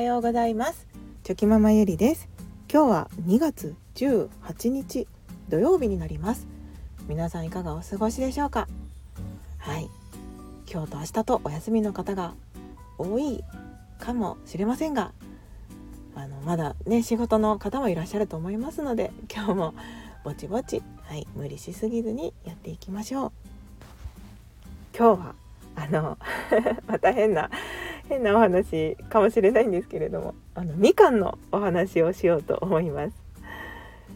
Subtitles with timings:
[0.00, 0.86] はようございます。
[1.24, 2.30] チョキママゆりです。
[2.72, 5.06] 今日は2月18日
[5.50, 6.48] 土曜日になります。
[7.06, 8.66] 皆さんいかがお過ごしでしょうか？
[9.58, 9.90] はい。
[10.72, 12.32] 今日と明日とお休みの方が
[12.96, 13.44] 多い
[13.98, 15.12] かもしれませんが
[16.14, 19.74] あのまだね仕事の方もいらっしゃると思いますので今日も
[20.24, 23.32] ぼちぼちはい無理しすぎずにやっていきましょう。
[24.96, 25.34] 今日は
[25.76, 26.16] あの
[26.88, 27.50] また変な
[28.10, 33.12] 変なお話かもしれないんですけれどもあのみかんのお話をしようと思います。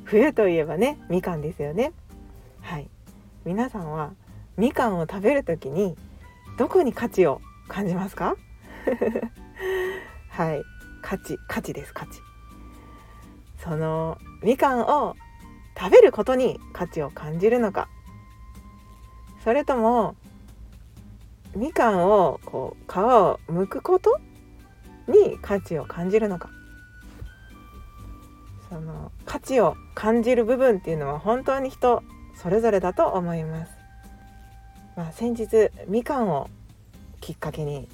[0.02, 1.92] 冬といえばねみかんですよね。
[2.60, 2.88] はい。
[3.44, 4.10] 皆さんは
[4.56, 5.96] みかんを食べる時に
[6.58, 8.36] どこに価値を感じますか？
[10.28, 10.62] はい。
[11.00, 12.20] 価値価値です価値。
[13.58, 15.14] そのみかんを
[15.78, 17.88] 食べることに価値を感じるのか。
[19.44, 20.16] それとも
[21.56, 24.19] みかんをこう皮を剥くこと
[25.08, 26.50] に価値を感じるのか
[28.69, 32.02] その価値を感じる部分っていうのは本当に人
[32.34, 33.72] それぞれだと思います。
[34.97, 36.48] まあ、先日みかんを
[37.20, 37.88] きっかけに、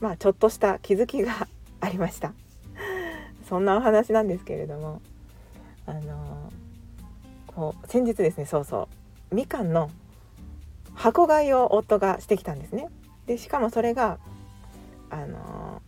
[0.00, 1.48] まあ、ちょっとした気づきが
[1.80, 2.32] ありました。
[3.48, 5.00] そんなお話なんですけれども
[5.86, 6.52] あの
[7.46, 8.88] こう先日ですねそうそ
[9.30, 9.90] うみかんの
[10.98, 12.88] 箱買いを夫がしてきたんですね。
[13.26, 14.18] でしかもそれが
[15.10, 15.80] あの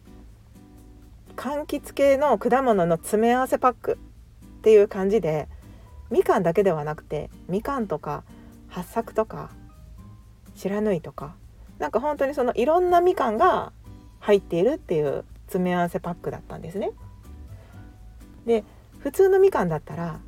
[1.37, 3.99] 柑橘系の果物の詰め合わせパック
[4.59, 5.49] っていう感じで
[6.11, 8.23] みかんだけではなくてみかんとか
[8.69, 9.51] 八作とか
[10.55, 11.35] 白縫いとか
[11.81, 13.73] なんか本当にそのいろんなみかんが
[14.21, 16.93] 入っているっていう詰め合わせパックだったんですね。
[18.47, 18.65] で
[19.01, 20.21] 普通のみかんだったら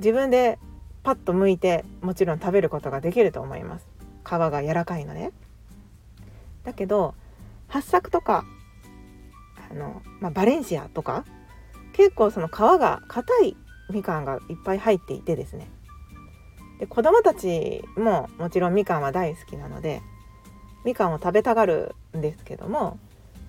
[0.00, 0.58] 自分で
[1.02, 3.91] パッと剥いてもちろん食べることができると思います。
[4.24, 5.32] 皮が柔らかいのね
[6.64, 7.14] だけど
[7.68, 8.44] 八作とか
[9.70, 11.24] あの、まあ、バレンシアとか
[11.92, 13.56] 結構その皮が硬い
[13.90, 15.68] みかんがいっぱい入っていてですね
[16.78, 20.02] で子供たちももちろんみかんは大好きなので
[20.84, 22.98] みかんを食べたがるんですけども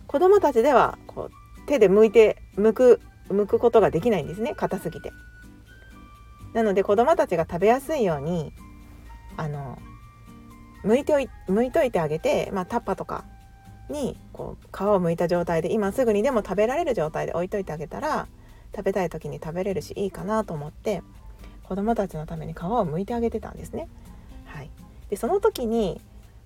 [0.08, 5.12] 子供たちではこう手で剥いて剥く剥くことができないんですね硬すぎて。
[6.53, 8.53] なので子供たちが食べやすいように
[9.38, 9.80] あの
[10.84, 13.24] 剥いておい剥いといてあげて、まあ、タッパとか
[13.90, 18.28] にこう皮を剥いた状態で今すぐにでも食べられる状態で置いといてあげたら
[18.76, 21.04] 食べたい時に食べれるしいいかなと思って
[21.64, 23.88] 子供たちのために皮を剥いてあげてたんですね。
[24.46, 24.70] はい、
[25.10, 26.02] でその時に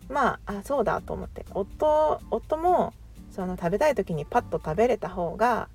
[0.10, 2.94] まああそうだと思って夫夫も
[3.32, 5.70] その食べたい時にパッと食べれた方が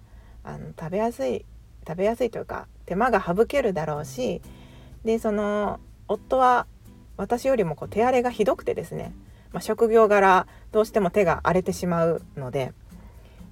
[0.45, 1.45] あの食べやすい
[1.87, 4.41] 食べやすいというか手間が省けるだろうし
[5.05, 6.67] でその夫は
[7.23, 9.15] 私よりもこう手荒れがひどくてですね、
[9.53, 12.73] まあ、職業柄どうしても手が荒れてしまうので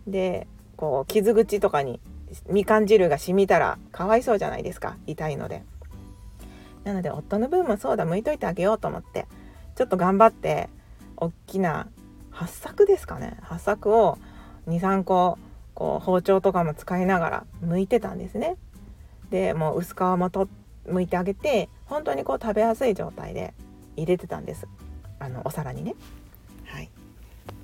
[0.07, 2.01] でこう傷口とかに
[2.49, 5.63] みかん汁が染みたらかわいそうじゃないですか痛いので。
[6.85, 9.27] なので夫の分もそうだ向いといてあげようと思って
[9.77, 10.71] ちょっと頑張って
[11.19, 11.89] 大きな
[12.33, 14.17] 8作ですかね8作を
[14.67, 15.39] 23個
[15.75, 18.57] こう包丁とかも使いながら剥いてたんですね。
[19.31, 20.49] でもう薄皮もと
[20.87, 23.53] 剥いてあげて本当にこう食べやすい状態で
[23.97, 24.67] 入れてたんです
[25.19, 25.95] あのお皿にね。
[26.65, 26.91] はい、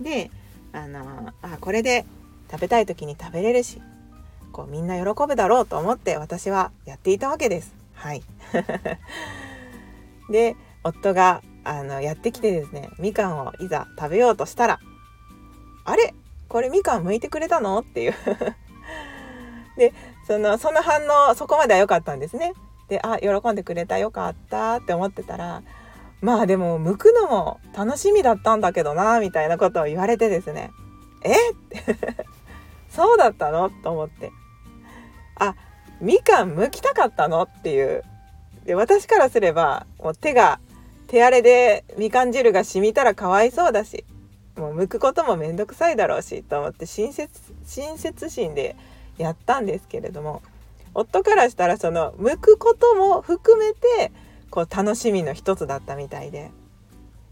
[0.00, 0.30] で
[0.72, 2.04] あのあこれで
[2.50, 3.80] 食べたい時に食べれるし
[4.52, 7.74] こうみんな喜ぶだろうと思って私はやっていたわけです。
[7.94, 8.22] はい
[10.30, 14.80] で夫があのやってきてですねみかんをいざ食べようとしたら
[15.84, 16.14] 「あれ？
[16.48, 18.14] これみかん剥いてくれたの?」っていう
[19.78, 19.94] で
[20.26, 22.52] そのその反応そこまでは良かったんですね。
[22.88, 25.62] であ喜んでくれたよかったって思ってたら
[26.20, 30.70] まあでも剥くのも楽しみだったんだけどなみたいなことを言われてですね。
[31.22, 31.32] え？
[31.32, 31.84] っ て
[32.90, 33.70] そうだったの？
[33.70, 34.30] と思って。
[35.36, 35.54] あ
[36.00, 37.42] みかん剥きたかったの？
[37.42, 38.02] っていう。
[38.64, 40.58] で私からすればもう手が
[41.06, 44.04] 手荒れでみかん汁が染みたらかわいそうだし
[44.56, 47.30] もう剥くこともめんどくさいだろうしと思って親切
[47.64, 48.74] 親切心で
[49.18, 50.42] やったんですけれども
[50.98, 54.12] 夫からしたらその剥くことも含めて
[54.48, 56.50] こう楽しみの一つだったみたいで、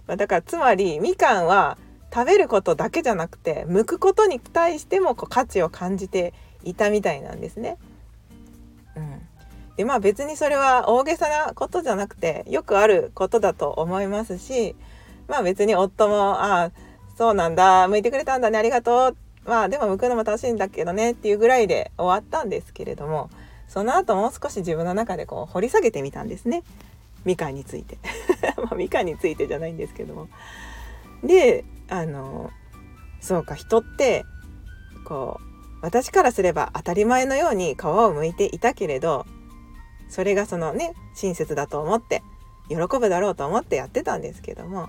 [0.07, 1.79] まあ、だからつまりみかんは
[2.13, 7.79] 食べることだけじゃなくて剥くことに対してもこう価値を感じていたみたいなんですね。
[8.97, 9.23] うん、
[9.77, 14.77] でまあ別にそれは大げさなことじゃなくてよくあることだと思いますし
[15.27, 16.71] まあ別に夫も「ああ
[17.17, 19.17] そうなんだ向いてくれたんだねありがとう」
[19.49, 23.31] まあでも剥くのも楽しいんだけどねっていうぐらいで終わったんですけれども
[23.75, 26.63] その後もう少し自分の中でこう掘り下げてみたんですね。
[27.25, 27.99] みかんについて。
[28.57, 30.29] まあみかんについてじゃないんですけども。
[31.25, 32.51] であの
[33.21, 34.25] そうか人って
[35.05, 35.45] こう
[35.81, 39.27] 私からすれば当たり前のように皮を剥いていたけれど
[40.09, 42.23] それがそのね親切だと思って
[42.69, 44.89] 喜ぶだろうと思ってやってたんですけども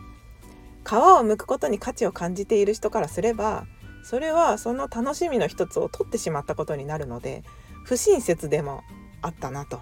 [0.84, 3.66] 皮を剥くことに価値を感じている人からすれば
[4.04, 7.44] それはその楽しみの一つを取ってしまったことになるので
[7.86, 8.84] 不親切でも
[9.22, 9.82] あったなと、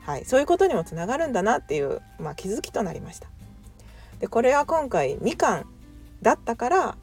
[0.00, 3.28] はい、そういうことにもつながるんだなっていう、まあ、気づきとなりました。
[4.18, 5.66] でこれは今回みかん
[6.22, 6.96] だったから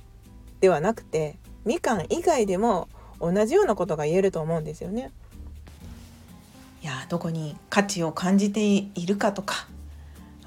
[0.62, 2.88] ではなくてみかん以外でも
[3.20, 5.12] 同じようなことが言えると思うんですよね。
[6.82, 9.68] いやどこに価値を感じているかとか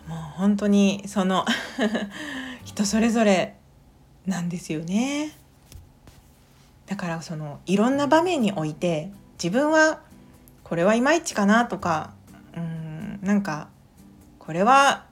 [0.08, 1.44] もう本当にその
[2.64, 3.56] 人それぞれ
[4.26, 5.32] なんですよね。
[6.86, 9.10] だからそのいろんな場面において
[9.42, 10.00] 自分は
[10.62, 12.12] これはいまいちかなとか
[12.56, 13.68] うんなんか
[14.38, 15.04] これは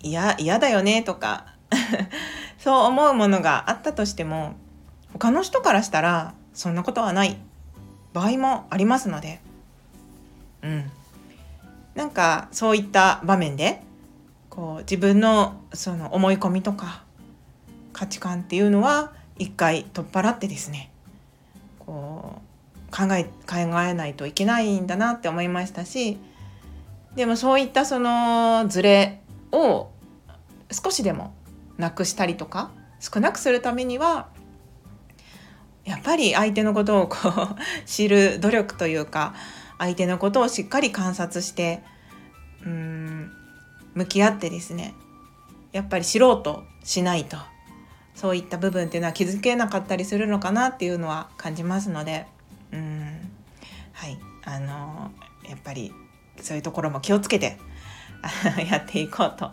[0.00, 1.46] 嫌だよねとか
[2.58, 4.54] そう思うものがあったとしても
[5.12, 7.36] 他の人からしたらそんなことはない。
[8.14, 9.40] 場合もありますので。
[10.62, 10.90] うん。
[11.94, 13.82] なんかそういった場面で
[14.48, 17.02] こう自分のその思い込みとか
[17.92, 20.90] 価値観っていうのは一回取っ払ってですね
[21.78, 22.55] こう
[22.96, 26.16] 考え考えないといけないんだなって思いましたし
[27.14, 29.20] でもそういったそのズレ
[29.52, 29.90] を
[30.70, 31.34] 少しでも
[31.76, 32.70] なくしたりとか
[33.00, 34.28] 少なくするためには
[35.84, 39.34] やっぱり相手のことをこう知る努力というか
[39.78, 41.82] 相手のことをしっかり観察して
[42.64, 43.30] うん
[43.94, 44.94] 向き合ってですね
[45.72, 47.36] やっぱり知ろうとしないと
[48.14, 52.26] そういった部分っていうのは気づけなかったりするのかなっていうのは感じますので
[54.46, 55.10] あの
[55.46, 55.92] やっぱり
[56.40, 57.58] そういうところも気をつけて
[58.70, 59.52] やっていこうと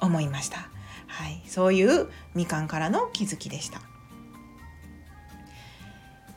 [0.00, 0.68] 思いました。
[1.06, 3.80] はい、そういうみかんからの気づきでした。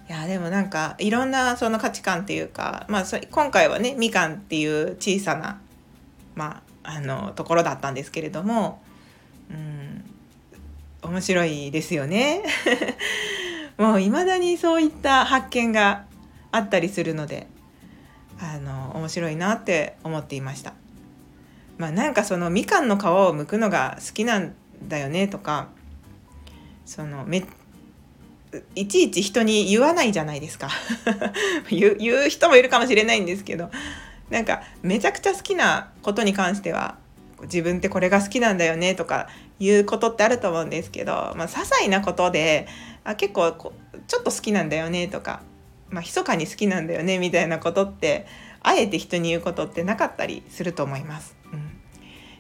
[0.10, 5.60] いやでもなんかいろんなその価値観っていうか、まあ、今回はねみかんっていう小さな、
[6.34, 8.82] まあ、あのところだったんですけれども、
[9.50, 10.06] うん、
[11.02, 12.42] 面白いですよね。
[13.78, 16.06] もう未だにそういった発見が
[16.52, 17.48] あったりするので
[18.40, 20.74] あの面白いなって思っていました。
[21.78, 24.54] まあなんかそのみかんの皮を剥くのが好きなん
[24.88, 25.68] だよねとか
[26.86, 27.46] そのめ
[28.76, 30.70] いちいち人に言わないじゃないですか
[31.70, 33.70] 言う人もいるかもしれないんですけど
[34.30, 36.98] なんかめちゃくちゃ好きなことに関しては
[37.44, 39.28] 自分ってこれが好きなんだよねとか
[39.60, 42.68] いうことってあると思うんですけど、まあ、些細なことで
[43.04, 43.52] あ結構
[44.08, 45.42] ちょっと好きなんだよねとか、
[45.90, 48.28] まあ、密かに好きなんだよねみたいなことって
[48.62, 51.36] あえて人に言うことってなかったりすると思います。
[51.54, 51.72] うん、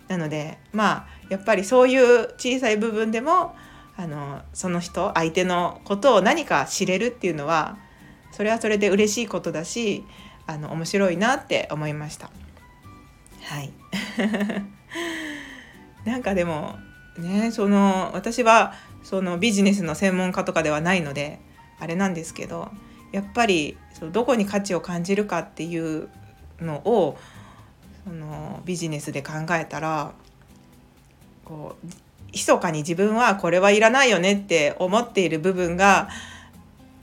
[0.07, 3.55] なのでまあやっぱりそういう小さい部分でも
[3.95, 7.77] あのその人相手のことを何か知れるっていうのは
[8.31, 10.03] それはそれで嬉しいことだし
[10.45, 12.29] あの面白いなって思いました。
[13.43, 13.71] はい
[16.05, 16.77] なんかでも
[17.17, 18.73] ねその私は
[19.03, 21.39] そのビジネスの専門家とかではないので
[21.79, 22.69] あれなんですけど
[23.11, 26.09] やっぱりそのどこに価値を感じるかっていう
[26.59, 27.17] のを
[28.03, 30.13] そのビジネスで考えたら
[31.45, 31.87] こう
[32.31, 36.09] 密かに自分はこれはいらないよねって思っている部分が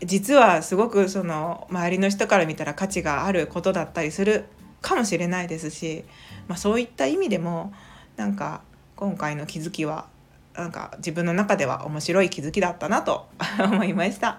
[0.04, 4.44] 実はすごくその周りの人から見たら価値があることだったりする
[4.80, 6.04] かもしれないですし、
[6.46, 7.72] まあ、そういった意味でも
[8.16, 8.60] なんか
[8.96, 10.06] 今回の気づきは
[10.54, 13.26] なんか自分の中では面白い気づきだったなと
[13.58, 14.38] 思いました。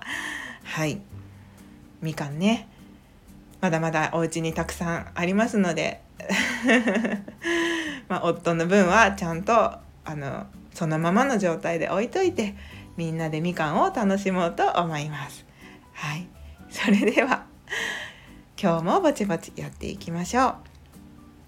[0.63, 1.01] はい
[2.05, 2.69] みかんね
[3.59, 6.01] まだまだお家にたくさんありますので
[8.07, 9.81] まあ夫の分はちゃんとあ
[10.15, 12.55] のそのままの状態で置いといて
[12.95, 15.45] みんなでみかんを楽しもうと思います。
[15.93, 16.27] はい、
[16.69, 17.45] それでは
[18.61, 20.55] 今日もぼちぼちやっていきましょう。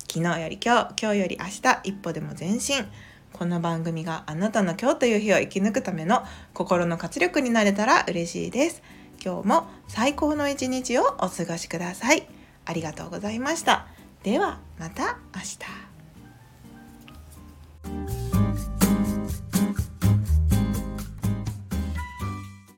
[0.10, 2.86] 昨日より今日、今日より明日、一歩でも前進。
[3.34, 6.24] この番組があなたの今日という日を生き抜くための
[6.54, 8.82] 心の活力になれたら嬉しいです。
[9.24, 12.28] 今日も最高の一日をお過ごしください。
[12.66, 13.88] ありがとうございました。
[14.24, 15.87] ではまた明日。